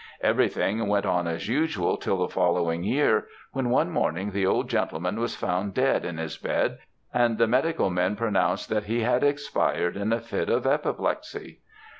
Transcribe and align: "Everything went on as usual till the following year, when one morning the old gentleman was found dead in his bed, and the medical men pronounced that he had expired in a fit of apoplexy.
"Everything 0.21 0.87
went 0.87 1.05
on 1.05 1.27
as 1.27 1.47
usual 1.47 1.95
till 1.95 2.17
the 2.17 2.27
following 2.33 2.83
year, 2.83 3.27
when 3.51 3.69
one 3.69 3.91
morning 3.91 4.31
the 4.31 4.47
old 4.47 4.67
gentleman 4.67 5.19
was 5.19 5.35
found 5.35 5.75
dead 5.75 6.05
in 6.05 6.17
his 6.17 6.37
bed, 6.39 6.79
and 7.13 7.37
the 7.37 7.45
medical 7.45 7.91
men 7.91 8.15
pronounced 8.15 8.67
that 8.69 8.85
he 8.85 9.01
had 9.01 9.23
expired 9.23 9.95
in 9.95 10.11
a 10.11 10.19
fit 10.19 10.49
of 10.49 10.65
apoplexy. 10.65 11.59